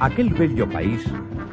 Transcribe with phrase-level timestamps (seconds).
[0.00, 1.04] Aquel bello país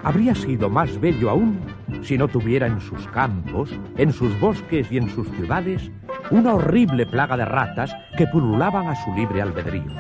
[0.04, 1.60] habría sido más bello aún
[2.04, 5.90] si no tuviera en sus campos, en sus bosques y en sus ciudades
[6.30, 9.92] una horrible plaga de ratas que pululaban a su libre albedrío.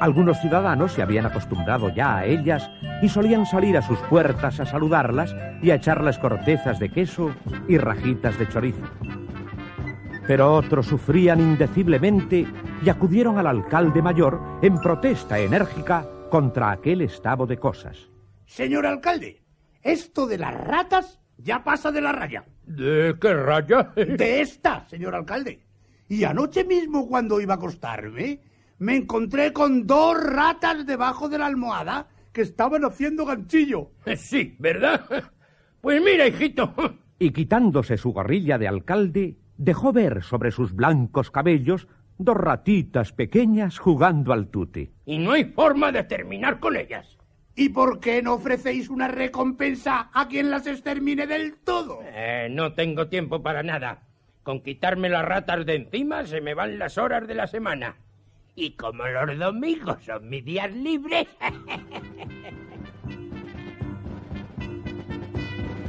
[0.00, 2.70] Algunos ciudadanos se habían acostumbrado ya a ellas
[3.00, 7.30] y solían salir a sus puertas a saludarlas y a echarles cortezas de queso
[7.66, 8.82] y rajitas de chorizo.
[10.26, 12.46] Pero otros sufrían indeciblemente
[12.84, 18.08] y acudieron al alcalde mayor en protesta enérgica contra aquel estado de cosas.
[18.46, 19.42] Señor alcalde,
[19.82, 22.44] esto de las ratas ya pasa de la raya.
[22.64, 23.92] ¿De qué raya?
[23.96, 25.60] De esta, señor alcalde.
[26.08, 28.40] Y anoche mismo cuando iba a acostarme,
[28.78, 33.90] me encontré con dos ratas debajo de la almohada que estaban haciendo ganchillo.
[34.16, 35.04] Sí, ¿verdad?
[35.80, 36.74] Pues mira, hijito.
[37.18, 41.88] Y quitándose su gorrilla de alcalde, dejó ver sobre sus blancos cabellos
[42.20, 44.92] dos ratitas pequeñas jugando al tute.
[45.06, 47.16] Y no hay forma de terminar con ellas.
[47.56, 52.00] ¿Y por qué no ofrecéis una recompensa a quien las extermine del todo?
[52.04, 54.02] Eh, no tengo tiempo para nada.
[54.42, 57.96] Con quitarme las ratas de encima se me van las horas de la semana.
[58.54, 61.26] Y como los domingos son mis días libres...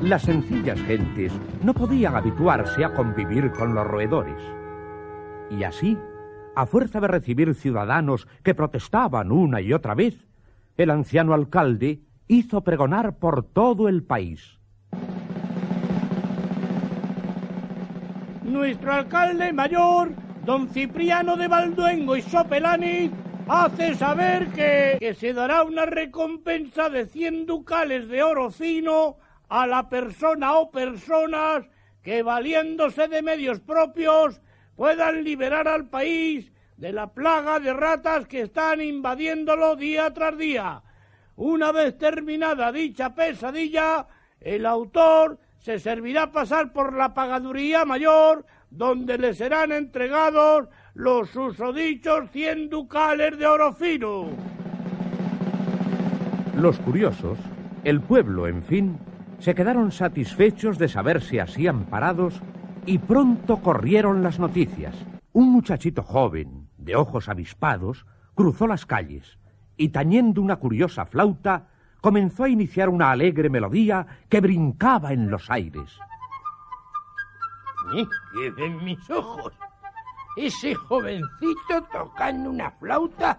[0.02, 4.42] Las sencillas gentes no podían habituarse a convivir con los roedores.
[5.52, 5.96] Y así,
[6.56, 10.28] a fuerza de recibir ciudadanos que protestaban una y otra vez,
[10.78, 14.60] el anciano alcalde hizo pregonar por todo el país.
[18.44, 20.12] Nuestro alcalde mayor,
[20.46, 23.12] don Cipriano de Balduengo y Sopelani,
[23.48, 29.18] hace saber que, se dará una recompensa de 100 ducales de oro fino
[29.50, 31.66] a la persona o personas
[32.02, 34.42] que, valiéndose de medios propios,
[34.76, 40.82] puedan liberar al país de la plaga de ratas que están invadiéndolo día tras día.
[41.36, 44.08] Una vez terminada dicha pesadilla,
[44.40, 52.32] el autor se servirá pasar por la pagaduría mayor, donde le serán entregados los susodichos
[52.32, 54.30] cien ducales de oro fino.
[56.56, 57.38] Los curiosos,
[57.84, 58.98] el pueblo, en fin,
[59.40, 62.42] se quedaron satisfechos de saberse así amparados
[62.86, 64.96] y pronto corrieron las noticias.
[65.34, 68.06] Un muchachito joven, de ojos avispados,
[68.36, 69.38] cruzó las calles
[69.78, 71.70] y tañendo una curiosa flauta,
[72.02, 75.98] comenzó a iniciar una alegre melodía que brincaba en los aires.
[78.58, 79.54] en mis ojos!
[80.36, 83.38] Ese jovencito tocando una flauta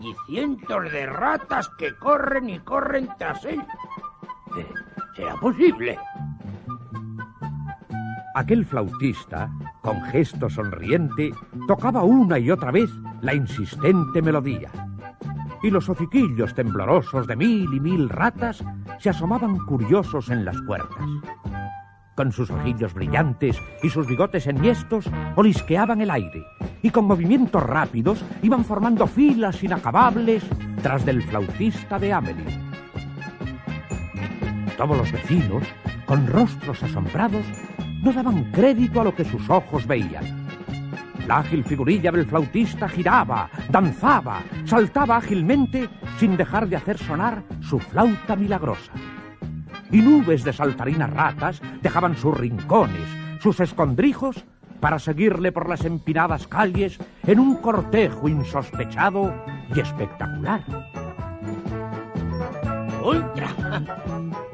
[0.00, 3.62] y cientos de ratas que corren y corren tras él.
[4.56, 4.66] Eh,
[5.14, 5.98] ¿Será posible?
[8.36, 9.48] Aquel flautista,
[9.80, 11.32] con gesto sonriente,
[11.68, 12.90] tocaba una y otra vez
[13.22, 14.70] la insistente melodía.
[15.62, 18.64] Y los hociquillos temblorosos de mil y mil ratas
[18.98, 21.06] se asomaban curiosos en las puertas.
[22.16, 26.44] Con sus ojillos brillantes y sus bigotes enhiestos, olisqueaban el aire
[26.82, 30.44] y con movimientos rápidos iban formando filas inacabables
[30.82, 32.60] tras del flautista de Amelie.
[34.76, 35.62] Todos los vecinos,
[36.04, 37.46] con rostros asombrados,
[38.04, 40.44] no daban crédito a lo que sus ojos veían.
[41.26, 45.88] La ágil figurilla del flautista giraba, danzaba, saltaba ágilmente
[46.18, 48.92] sin dejar de hacer sonar su flauta milagrosa.
[49.90, 53.08] Y nubes de saltarinas ratas dejaban sus rincones,
[53.40, 54.44] sus escondrijos,
[54.80, 59.34] para seguirle por las empinadas calles en un cortejo insospechado
[59.74, 60.62] y espectacular.
[63.02, 63.48] ¡Ultra!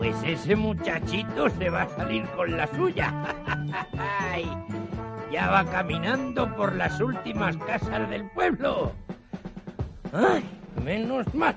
[0.01, 3.13] Pues ese muchachito se va a salir con la suya.
[5.31, 8.93] ya va caminando por las últimas casas del pueblo.
[10.15, 10.43] ¡Ay!
[10.83, 11.55] Menos mal.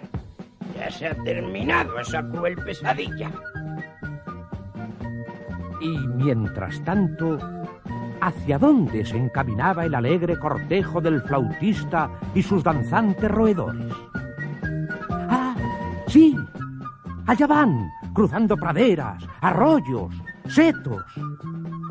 [0.77, 3.31] Ya se ha terminado esa cruel pesadilla.
[5.79, 7.39] Y mientras tanto,
[8.19, 13.93] ¿hacia dónde se encaminaba el alegre cortejo del flautista y sus danzantes roedores?
[15.09, 15.55] ¡Ah!
[16.07, 16.35] ¡Sí!
[17.25, 20.13] Allá van, cruzando praderas, arroyos,
[20.47, 21.03] setos.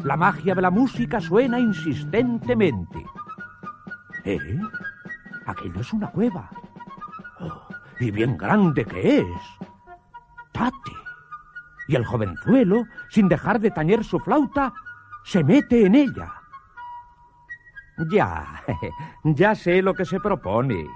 [0.04, 3.04] La magia de la música suena insistentemente.
[4.24, 4.58] ¿Eh?
[5.46, 6.50] Aquello es una cueva.
[7.40, 7.66] Oh,
[7.98, 9.42] y bien grande que es.
[10.52, 10.92] Tate.
[11.88, 14.72] Y el jovenzuelo, sin dejar de tañer su flauta,
[15.24, 16.32] se mete en ella.
[18.10, 18.62] Ya,
[19.24, 20.86] ya sé lo que se propone.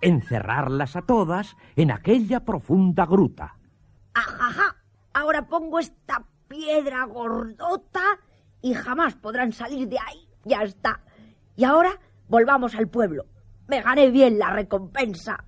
[0.00, 3.56] Encerrarlas a todas en aquella profunda gruta.
[4.14, 4.71] Ajaja,
[5.32, 8.02] ahora pongo esta piedra gordota
[8.60, 10.28] y jamás podrán salir de ahí.
[10.44, 11.00] Ya está.
[11.56, 11.98] Y ahora
[12.28, 13.24] volvamos al pueblo.
[13.66, 15.38] Me gané bien la recompensa.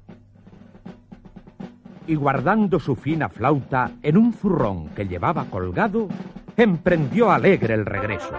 [2.06, 6.08] y guardando su fina flauta en un zurrón que llevaba colgado,
[6.54, 8.34] emprendió alegre el regreso.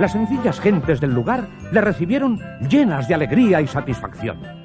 [0.00, 4.59] Las sencillas gentes del lugar le recibieron llenas de alegría y satisfacción.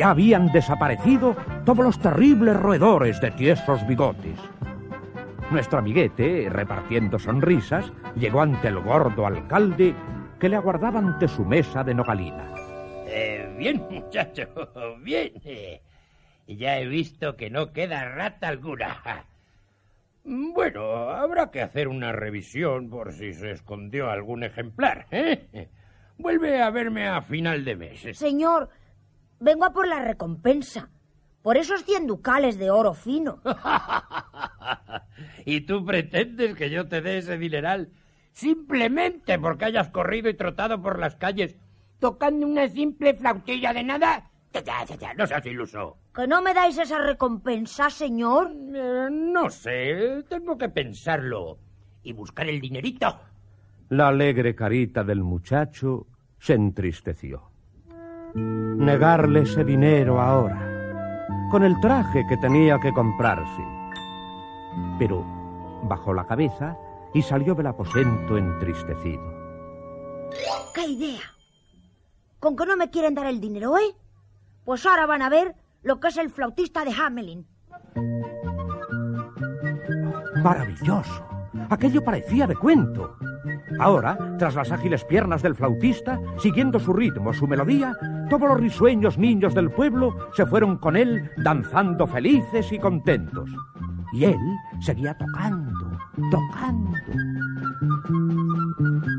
[0.00, 1.36] Ya habían desaparecido
[1.66, 4.40] todos los terribles roedores de tiesos bigotes.
[5.50, 9.94] Nuestro amiguete, repartiendo sonrisas, llegó ante el gordo alcalde
[10.38, 12.50] que le aguardaba ante su mesa de nogalina.
[13.08, 14.48] Eh, bien, muchacho,
[15.02, 15.34] bien.
[16.46, 19.02] ya he visto que no queda rata alguna.
[20.24, 25.06] Bueno, habrá que hacer una revisión por si se escondió algún ejemplar.
[25.10, 25.68] ¿eh?
[26.18, 28.06] Vuelve a verme a final de mes.
[28.12, 28.68] Señor,
[29.40, 30.90] vengo a por la recompensa.
[31.42, 33.40] Por esos cien ducales de oro fino.
[35.46, 37.90] ¿Y tú pretendes que yo te dé ese dineral
[38.32, 41.56] simplemente porque hayas corrido y trotado por las calles
[41.98, 44.30] tocando una simple flautilla de nada?
[45.16, 45.96] No seas iluso.
[46.14, 48.52] ¿Que no me dais esa recompensa, señor?
[48.74, 51.58] Eh, no sé, tengo que pensarlo
[52.02, 53.18] y buscar el dinerito.
[53.90, 56.06] La alegre carita del muchacho
[56.38, 57.49] se entristeció.
[58.34, 60.70] Negarle ese dinero ahora
[61.50, 63.62] con el traje que tenía que comprarse.
[64.98, 65.24] Pero
[65.82, 66.76] bajó la cabeza
[67.12, 69.22] y salió del aposento entristecido.
[70.72, 71.22] ¡Qué idea!
[72.38, 73.96] ¿Con que no me quieren dar el dinero, eh?
[74.64, 77.46] Pues ahora van a ver lo que es el flautista de Hamelin.
[80.42, 81.26] Maravilloso.
[81.68, 83.16] Aquello parecía de cuento.
[83.78, 87.96] Ahora, tras las ágiles piernas del flautista, siguiendo su ritmo, su melodía,
[88.30, 93.50] todos los risueños niños del pueblo se fueron con él danzando felices y contentos.
[94.12, 94.40] Y él
[94.80, 95.98] seguía tocando,
[96.30, 96.96] tocando.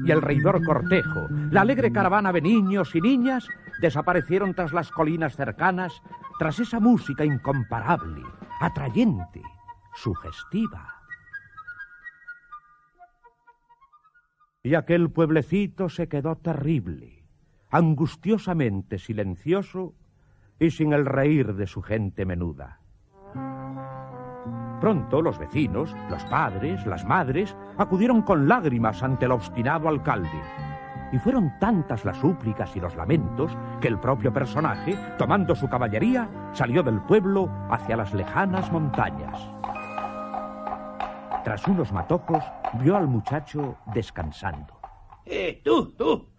[0.06, 3.48] Y el reidor cortejo, la alegre caravana de niños y niñas,
[3.82, 6.02] desaparecieron tras las colinas cercanas,
[6.40, 8.24] tras esa música incomparable,
[8.62, 9.42] atrayente,
[9.94, 10.96] sugestiva.
[14.64, 17.21] Y aquel pueblecito se quedó terrible,
[17.72, 19.94] angustiosamente silencioso
[20.60, 22.80] y sin el reír de su gente menuda.
[24.80, 30.42] Pronto los vecinos, los padres, las madres, acudieron con lágrimas ante el obstinado alcalde.
[31.12, 36.30] Y fueron tantas las súplicas y los lamentos que el propio personaje, tomando su caballería,
[36.54, 39.38] salió del pueblo hacia las lejanas montañas.
[41.44, 42.44] Tras unos matojos,
[42.82, 44.80] vio al muchacho descansando.
[45.26, 46.31] ¡Eh, tú, tú!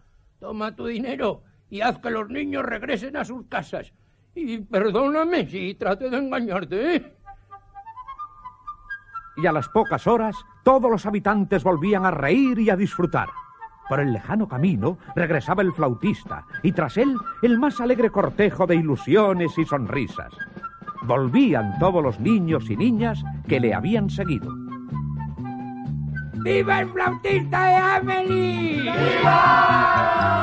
[0.43, 3.93] Toma tu dinero y haz que los niños regresen a sus casas.
[4.35, 7.17] Y perdóname si trate de engañarte, ¿eh?
[9.37, 10.35] Y a las pocas horas,
[10.65, 13.29] todos los habitantes volvían a reír y a disfrutar.
[13.89, 18.75] Por el lejano camino regresaba el flautista y tras él el más alegre cortejo de
[18.75, 20.35] ilusiones y sonrisas.
[21.05, 24.62] Volvían todos los niños y niñas que le habían seguido.
[26.45, 28.91] ¡Viva el flautista de Amelie!
[28.91, 30.43] ¡Viva!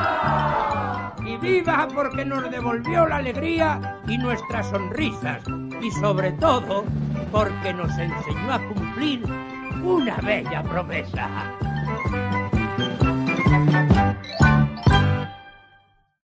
[1.26, 5.42] Y viva porque nos devolvió la alegría y nuestras sonrisas.
[5.82, 6.84] Y sobre todo
[7.30, 9.22] porque nos enseñó a cumplir
[9.84, 11.28] una bella promesa.